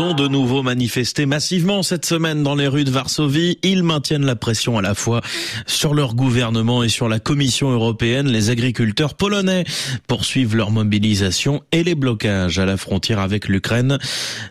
Ont 0.00 0.14
de 0.14 0.28
nouveau 0.28 0.62
manifesté 0.62 1.26
massivement 1.26 1.82
cette 1.82 2.06
semaine 2.06 2.42
dans 2.42 2.54
les 2.54 2.66
rues 2.68 2.84
de 2.84 2.90
Varsovie. 2.90 3.58
Ils 3.62 3.82
maintiennent 3.82 4.24
la 4.24 4.34
pression 4.34 4.78
à 4.78 4.82
la 4.82 4.94
fois 4.94 5.20
sur 5.66 5.92
leur 5.92 6.14
gouvernement 6.14 6.82
et 6.82 6.88
sur 6.88 7.06
la 7.06 7.18
Commission 7.20 7.70
européenne. 7.70 8.26
Les 8.26 8.48
agriculteurs 8.48 9.12
polonais 9.12 9.64
poursuivent 10.06 10.56
leur 10.56 10.70
mobilisation 10.70 11.62
et 11.70 11.84
les 11.84 11.94
blocages 11.94 12.58
à 12.58 12.64
la 12.64 12.78
frontière 12.78 13.18
avec 13.18 13.46
l'Ukraine. 13.46 13.98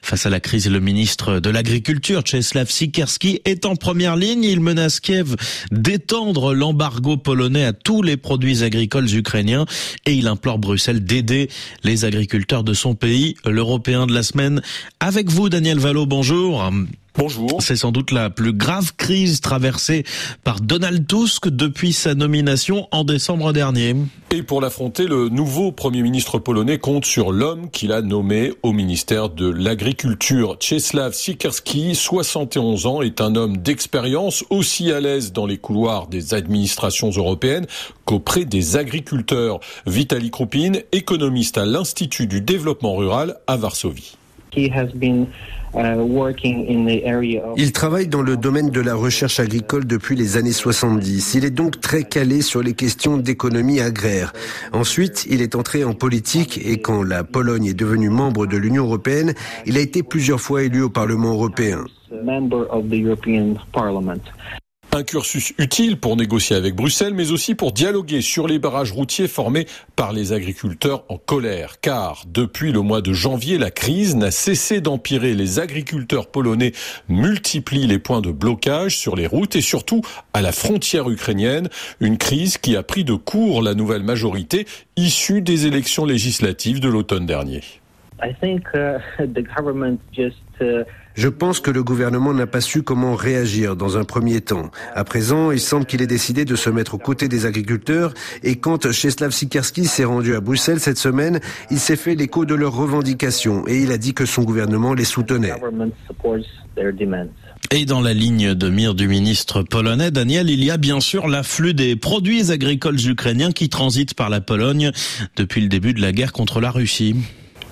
Face 0.03 0.27
à 0.27 0.29
la 0.29 0.39
crise, 0.39 0.69
le 0.69 0.79
ministre 0.79 1.39
de 1.39 1.49
l'Agriculture, 1.49 2.23
Czeslaw 2.23 2.67
Sikerski, 2.67 3.41
est 3.45 3.65
en 3.65 3.75
première 3.75 4.17
ligne. 4.17 4.43
Il 4.43 4.59
menace 4.59 4.99
Kiev 4.99 5.35
d'étendre 5.71 6.53
l'embargo 6.53 7.17
polonais 7.17 7.65
à 7.65 7.73
tous 7.73 8.03
les 8.03 8.17
produits 8.17 8.63
agricoles 8.63 9.11
ukrainiens 9.15 9.65
et 10.05 10.13
il 10.13 10.27
implore 10.27 10.59
Bruxelles 10.59 11.03
d'aider 11.03 11.49
les 11.83 12.05
agriculteurs 12.05 12.63
de 12.63 12.75
son 12.75 12.93
pays, 12.93 13.33
l'Européen 13.45 14.05
de 14.05 14.13
la 14.13 14.21
semaine. 14.21 14.61
Avec 14.99 15.31
vous, 15.31 15.38
Daniel 15.47 15.79
Valo, 15.79 16.05
bonjour. 16.05 16.69
Bonjour. 17.17 17.61
C'est 17.61 17.77
sans 17.77 17.91
doute 17.91 18.11
la 18.11 18.29
plus 18.29 18.51
grave 18.51 18.93
crise 18.97 19.39
traversée 19.39 20.03
par 20.43 20.59
Donald 20.59 21.07
Tusk 21.07 21.47
depuis 21.47 21.93
sa 21.93 22.13
nomination 22.13 22.87
en 22.91 23.05
décembre 23.05 23.53
dernier. 23.53 23.95
Et 24.31 24.43
pour 24.43 24.59
l'affronter, 24.59 25.05
le 25.05 25.29
nouveau 25.29 25.71
Premier 25.71 26.01
ministre 26.01 26.39
polonais 26.39 26.77
compte 26.77 27.05
sur 27.05 27.31
l'homme 27.31 27.69
qu'il 27.71 27.93
a 27.93 28.01
nommé 28.01 28.51
au 28.63 28.73
ministère 28.73 29.29
de 29.29 29.49
l'Agriculture. 29.49 30.57
Czeslaw 30.59 31.13
Sikerski, 31.13 31.95
71 31.95 32.85
ans, 32.85 33.01
est 33.01 33.21
un 33.21 33.35
homme 33.35 33.57
d'expérience, 33.57 34.43
aussi 34.49 34.91
à 34.91 34.99
l'aise 34.99 35.31
dans 35.31 35.45
les 35.45 35.57
couloirs 35.57 36.07
des 36.07 36.33
administrations 36.33 37.11
européennes 37.11 37.65
qu'auprès 38.03 38.45
des 38.45 38.75
agriculteurs. 38.75 39.59
Vitali 39.85 40.31
Krupin, 40.31 40.73
économiste 40.91 41.57
à 41.57 41.65
l'Institut 41.65 42.27
du 42.27 42.41
développement 42.41 42.95
rural 42.95 43.37
à 43.47 43.55
Varsovie. 43.55 44.18
Uh, 45.75 45.95
il 47.57 47.71
travaille 47.71 48.07
dans 48.07 48.23
le 48.23 48.37
domaine 48.37 48.71
de 48.71 48.81
la 48.81 48.95
recherche 48.95 49.39
agricole 49.39 49.85
depuis 49.85 50.15
les 50.15 50.35
années 50.37 50.51
70. 50.51 51.35
Il 51.35 51.45
est 51.45 51.51
donc 51.51 51.79
très 51.79 52.03
calé 52.03 52.41
sur 52.41 52.63
les 52.63 52.73
questions 52.73 53.17
d'économie 53.17 53.79
agraire. 53.79 54.33
Ensuite, 54.73 55.27
il 55.29 55.41
est 55.41 55.55
entré 55.55 55.83
en 55.83 55.93
politique 55.93 56.59
et 56.65 56.81
quand 56.81 57.03
la 57.03 57.23
Pologne 57.23 57.65
est 57.65 57.75
devenue 57.75 58.09
membre 58.09 58.47
de 58.47 58.57
l'Union 58.57 58.85
européenne, 58.85 59.33
il 59.67 59.77
a 59.77 59.81
été 59.81 60.01
plusieurs 60.01 60.41
fois 60.41 60.63
élu 60.63 60.81
au 60.81 60.89
Parlement 60.89 61.33
européen. 61.33 61.85
Un 64.91 65.03
cursus 65.03 65.53
utile 65.59 65.99
pour 65.99 66.17
négocier 66.17 66.55
avec 66.55 66.73
Bruxelles, 66.73 67.13
mais 67.13 67.31
aussi 67.31 67.53
pour 67.53 67.73
dialoguer 67.73 68.21
sur 68.21 68.47
les 68.47 68.57
barrages 68.57 68.91
routiers 68.91 69.27
formés 69.27 69.67
par 69.95 70.13
les 70.13 70.33
agriculteurs 70.33 71.03
en 71.09 71.17
colère. 71.17 71.79
Car 71.79 72.23
depuis 72.27 72.71
le 72.71 72.81
mois 72.81 73.01
de 73.01 73.13
janvier, 73.13 73.59
la 73.59 73.69
crise 73.69 74.15
n'a 74.15 74.31
cessé 74.31 74.81
d'empirer. 74.81 75.35
Les 75.35 75.59
agriculteurs 75.59 76.25
polonais 76.25 76.71
multiplient 77.07 77.85
les 77.85 77.99
points 77.99 78.21
de 78.21 78.31
blocage 78.31 78.97
sur 78.97 79.15
les 79.15 79.27
routes 79.27 79.55
et 79.55 79.61
surtout 79.61 80.01
à 80.33 80.41
la 80.41 80.51
frontière 80.51 81.07
ukrainienne. 81.07 81.69
Une 81.99 82.17
crise 82.17 82.57
qui 82.57 82.75
a 82.75 82.81
pris 82.81 83.03
de 83.03 83.13
court 83.13 83.61
la 83.61 83.75
nouvelle 83.75 84.03
majorité 84.03 84.65
issue 84.97 85.41
des 85.41 85.67
élections 85.67 86.05
législatives 86.05 86.79
de 86.79 86.89
l'automne 86.89 87.27
dernier. 87.27 87.61
Je 91.19 91.27
pense 91.27 91.59
que 91.59 91.69
le 91.69 91.83
gouvernement 91.83 92.33
n'a 92.33 92.47
pas 92.47 92.61
su 92.61 92.81
comment 92.81 93.13
réagir 93.13 93.75
dans 93.75 93.97
un 93.97 94.05
premier 94.05 94.39
temps. 94.39 94.71
À 94.95 95.03
présent, 95.03 95.51
il 95.51 95.59
semble 95.59 95.85
qu'il 95.85 96.01
ait 96.01 96.07
décidé 96.07 96.45
de 96.45 96.55
se 96.55 96.69
mettre 96.69 96.93
aux 96.93 96.97
côtés 96.97 97.27
des 97.27 97.45
agriculteurs 97.45 98.13
et 98.41 98.55
quand 98.55 98.89
Czeslaw 98.89 99.29
Sikerski 99.29 99.83
s'est 99.85 100.05
rendu 100.05 100.33
à 100.33 100.39
Bruxelles 100.39 100.79
cette 100.79 100.97
semaine, 100.97 101.41
il 101.71 101.79
s'est 101.79 101.97
fait 101.97 102.15
l'écho 102.15 102.45
de 102.45 102.55
leurs 102.55 102.73
revendications 102.73 103.67
et 103.67 103.79
il 103.81 103.91
a 103.91 103.97
dit 103.97 104.13
que 104.13 104.25
son 104.25 104.43
gouvernement 104.43 104.93
les 104.93 105.03
soutenait. 105.03 105.51
Et 107.71 107.85
dans 107.85 107.99
la 107.99 108.13
ligne 108.13 108.55
de 108.55 108.69
mire 108.69 108.95
du 108.95 109.09
ministre 109.09 109.61
polonais, 109.61 110.11
Daniel, 110.11 110.49
il 110.49 110.63
y 110.63 110.71
a 110.71 110.77
bien 110.77 111.01
sûr 111.01 111.27
l'afflux 111.27 111.73
des 111.73 111.97
produits 111.97 112.49
agricoles 112.49 113.09
ukrainiens 113.09 113.51
qui 113.51 113.67
transitent 113.67 114.13
par 114.13 114.29
la 114.29 114.39
Pologne 114.39 114.91
depuis 115.35 115.59
le 115.59 115.67
début 115.67 115.93
de 115.93 115.99
la 115.99 116.13
guerre 116.13 116.31
contre 116.31 116.61
la 116.61 116.71
Russie. 116.71 117.17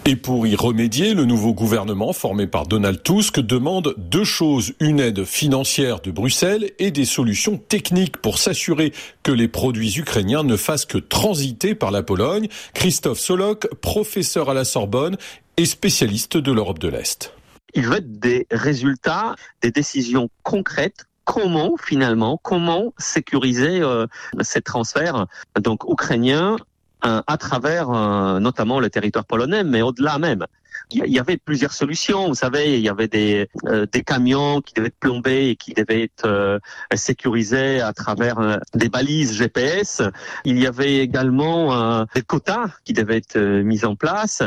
Et 0.09 0.15
pour 0.15 0.47
y 0.47 0.55
remédier, 0.55 1.13
le 1.13 1.25
nouveau 1.25 1.53
gouvernement 1.53 2.13
formé 2.13 2.47
par 2.47 2.65
Donald 2.65 3.03
Tusk 3.03 3.41
demande 3.41 3.93
deux 3.97 4.23
choses, 4.23 4.71
une 4.79 5.01
aide 5.01 5.25
financière 5.25 5.99
de 5.99 6.11
Bruxelles 6.11 6.71
et 6.79 6.91
des 6.91 7.03
solutions 7.03 7.57
techniques 7.57 8.15
pour 8.15 8.37
s'assurer 8.37 8.93
que 9.21 9.33
les 9.33 9.49
produits 9.49 9.97
ukrainiens 9.97 10.43
ne 10.43 10.55
fassent 10.55 10.85
que 10.85 10.97
transiter 10.97 11.75
par 11.75 11.91
la 11.91 12.03
Pologne. 12.03 12.47
Christophe 12.73 13.19
Solok, 13.19 13.67
professeur 13.81 14.49
à 14.49 14.53
la 14.53 14.63
Sorbonne 14.63 15.17
et 15.57 15.65
spécialiste 15.65 16.37
de 16.37 16.53
l'Europe 16.53 16.79
de 16.79 16.87
l'Est. 16.87 17.33
Il 17.73 17.85
veut 17.85 17.99
des 17.99 18.47
résultats, 18.49 19.35
des 19.61 19.71
décisions 19.71 20.29
concrètes 20.41 21.03
comment 21.25 21.75
finalement, 21.75 22.39
comment 22.41 22.93
sécuriser 22.97 23.81
euh, 23.81 24.07
ces 24.39 24.61
transferts 24.61 25.27
donc 25.59 25.83
ukrainiens 25.83 26.55
à 27.01 27.37
travers 27.37 27.89
euh, 27.89 28.39
notamment 28.39 28.79
le 28.79 28.89
territoire 28.89 29.25
polonais, 29.25 29.63
mais 29.63 29.81
au-delà 29.81 30.17
même 30.17 30.45
il 30.91 31.11
y 31.11 31.19
avait 31.19 31.37
plusieurs 31.37 31.73
solutions. 31.73 32.27
Vous 32.27 32.35
savez, 32.35 32.77
il 32.77 32.83
y 32.83 32.89
avait 32.89 33.07
des, 33.07 33.49
euh, 33.65 33.85
des 33.91 34.03
camions 34.03 34.61
qui 34.61 34.73
devaient 34.73 34.87
être 34.87 34.99
plombés 34.99 35.49
et 35.49 35.55
qui 35.55 35.73
devaient 35.73 36.03
être 36.03 36.25
euh, 36.25 36.59
sécurisés 36.95 37.81
à 37.81 37.93
travers 37.93 38.39
euh, 38.39 38.57
des 38.73 38.89
balises 38.89 39.33
GPS. 39.33 40.01
Il 40.45 40.59
y 40.59 40.67
avait 40.67 40.97
également 40.97 42.05
des 42.15 42.21
quotas 42.21 42.67
qui 42.85 42.93
devaient 42.93 43.17
être 43.17 43.37
mis 43.37 43.85
en 43.85 43.95
place. 43.95 44.43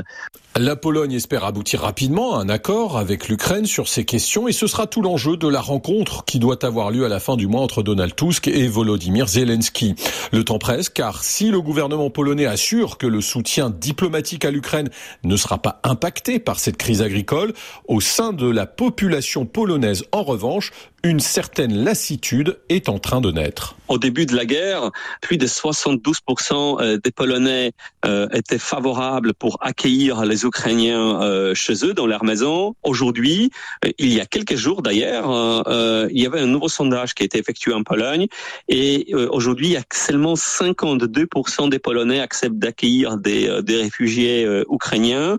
La 0.56 0.76
Pologne 0.76 1.12
espère 1.12 1.44
aboutir 1.44 1.80
rapidement 1.80 2.36
à 2.36 2.42
un 2.42 2.48
accord 2.48 2.98
avec 2.98 3.28
l'Ukraine 3.28 3.66
sur 3.66 3.88
ces 3.88 4.04
questions 4.04 4.48
et 4.48 4.52
ce 4.52 4.66
sera 4.66 4.86
tout 4.86 5.02
l'enjeu 5.02 5.36
de 5.36 5.48
la 5.48 5.60
rencontre 5.60 6.24
qui 6.24 6.38
doit 6.38 6.64
avoir 6.64 6.90
lieu 6.90 7.04
à 7.04 7.08
la 7.08 7.20
fin 7.20 7.36
du 7.36 7.46
mois 7.46 7.60
entre 7.60 7.82
Donald 7.82 8.14
Tusk 8.16 8.48
et 8.48 8.66
Volodymyr 8.66 9.28
Zelensky. 9.28 9.94
Le 10.32 10.44
temps 10.44 10.58
presse 10.58 10.88
car 10.88 11.22
si 11.22 11.50
le 11.50 11.60
gouvernement 11.60 12.10
polonais 12.10 12.46
assure 12.46 12.98
que 12.98 13.06
le 13.06 13.20
soutien 13.20 13.70
diplomatique 13.70 14.44
à 14.44 14.50
l'Ukraine 14.50 14.90
ne 15.24 15.36
sera 15.36 15.58
pas 15.58 15.80
impacté 15.84 16.19
par 16.38 16.58
cette 16.58 16.76
crise 16.76 17.02
agricole. 17.02 17.52
Au 17.88 18.00
sein 18.00 18.32
de 18.32 18.48
la 18.48 18.66
population 18.66 19.46
polonaise, 19.46 20.04
en 20.12 20.22
revanche, 20.22 20.70
une 21.02 21.20
certaine 21.20 21.84
lassitude 21.84 22.58
est 22.68 22.88
en 22.88 22.98
train 22.98 23.20
de 23.20 23.30
naître. 23.30 23.76
Au 23.88 23.98
début 23.98 24.26
de 24.26 24.36
la 24.36 24.44
guerre, 24.44 24.90
plus 25.20 25.38
de 25.38 25.46
72% 25.46 26.80
euh, 26.80 26.98
des 27.02 27.10
Polonais 27.10 27.72
euh, 28.04 28.28
étaient 28.32 28.58
favorables 28.58 29.34
pour 29.34 29.58
accueillir 29.60 30.24
les 30.24 30.44
Ukrainiens 30.44 31.22
euh, 31.22 31.54
chez 31.54 31.84
eux, 31.84 31.94
dans 31.94 32.06
leur 32.06 32.24
maison. 32.24 32.74
Aujourd'hui, 32.82 33.50
il 33.98 34.12
y 34.12 34.20
a 34.20 34.26
quelques 34.26 34.56
jours 34.56 34.82
d'ailleurs, 34.82 35.28
il 36.10 36.20
y 36.20 36.26
avait 36.26 36.40
un 36.40 36.46
nouveau 36.46 36.68
sondage 36.68 37.14
qui 37.14 37.22
a 37.22 37.26
été 37.26 37.38
effectué 37.38 37.72
en 37.72 37.82
Pologne 37.82 38.26
et 38.68 39.12
aujourd'hui, 39.14 39.68
il 39.68 39.72
y 39.72 39.76
a 39.76 39.82
seulement 39.92 40.34
52% 40.34 41.68
des 41.68 41.78
Polonais 41.78 42.20
acceptent 42.20 42.58
d'accueillir 42.58 43.16
des, 43.16 43.62
des 43.62 43.76
réfugiés 43.76 44.46
ukrainiens. 44.70 45.38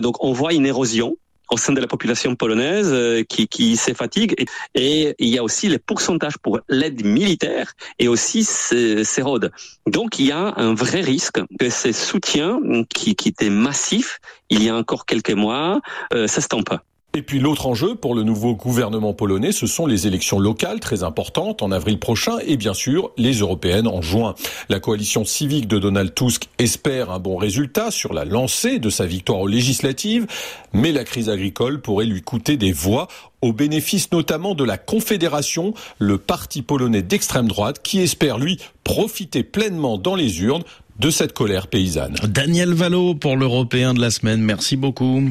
donc 0.00 0.22
on 0.22 0.32
voit 0.32 0.52
une 0.52 0.66
érosion 0.66 1.16
au 1.50 1.56
sein 1.56 1.72
de 1.72 1.80
la 1.80 1.86
population 1.86 2.34
polonaise 2.36 2.90
euh, 2.90 3.22
qui, 3.24 3.48
qui 3.48 3.76
se 3.76 3.92
fatigue. 3.92 4.34
Et, 4.74 5.14
il 5.18 5.28
y 5.28 5.38
a 5.38 5.42
aussi 5.42 5.68
les 5.68 5.78
pourcentages 5.78 6.38
pour 6.38 6.60
l'aide 6.68 7.04
militaire 7.04 7.72
et 7.98 8.08
aussi 8.08 8.44
s'érodent. 8.44 9.50
Donc 9.86 10.18
il 10.18 10.26
y 10.26 10.32
a 10.32 10.54
un 10.56 10.74
vrai 10.74 11.00
risque 11.00 11.40
que 11.58 11.70
ces 11.70 11.92
soutiens 11.92 12.60
qui, 12.94 13.14
qui 13.14 13.28
étaient 13.28 13.50
massifs 13.50 14.20
il 14.50 14.62
y 14.62 14.68
a 14.68 14.76
encore 14.76 15.06
quelques 15.06 15.30
mois 15.30 15.80
euh, 16.12 16.26
s'estompent. 16.26 16.74
Et 17.12 17.22
puis 17.22 17.40
l'autre 17.40 17.66
enjeu 17.66 17.96
pour 17.96 18.14
le 18.14 18.22
nouveau 18.22 18.54
gouvernement 18.54 19.12
polonais, 19.14 19.50
ce 19.50 19.66
sont 19.66 19.86
les 19.86 20.06
élections 20.06 20.38
locales 20.38 20.78
très 20.78 21.02
importantes 21.02 21.60
en 21.60 21.72
avril 21.72 21.98
prochain 21.98 22.38
et 22.46 22.56
bien 22.56 22.72
sûr 22.72 23.10
les 23.16 23.40
européennes 23.40 23.88
en 23.88 24.00
juin. 24.00 24.36
La 24.68 24.78
coalition 24.78 25.24
civique 25.24 25.66
de 25.66 25.80
Donald 25.80 26.14
Tusk 26.14 26.48
espère 26.58 27.10
un 27.10 27.18
bon 27.18 27.36
résultat 27.36 27.90
sur 27.90 28.14
la 28.14 28.24
lancée 28.24 28.78
de 28.78 28.90
sa 28.90 29.06
victoire 29.06 29.40
aux 29.40 29.48
législatives, 29.48 30.28
mais 30.72 30.92
la 30.92 31.02
crise 31.02 31.28
agricole 31.28 31.80
pourrait 31.80 32.06
lui 32.06 32.22
coûter 32.22 32.56
des 32.56 32.72
voix 32.72 33.08
au 33.42 33.52
bénéfice 33.52 34.12
notamment 34.12 34.54
de 34.54 34.62
la 34.62 34.78
Confédération, 34.78 35.74
le 35.98 36.16
parti 36.16 36.62
polonais 36.62 37.02
d'extrême 37.02 37.48
droite 37.48 37.80
qui 37.82 37.98
espère 37.98 38.38
lui 38.38 38.58
profiter 38.84 39.42
pleinement 39.42 39.98
dans 39.98 40.14
les 40.14 40.42
urnes 40.42 40.62
de 41.00 41.10
cette 41.10 41.32
colère 41.32 41.66
paysanne. 41.66 42.14
Daniel 42.28 42.72
Valo 42.72 43.14
pour 43.14 43.36
l'Européen 43.36 43.94
de 43.94 44.00
la 44.00 44.10
semaine, 44.10 44.42
merci 44.42 44.76
beaucoup. 44.76 45.22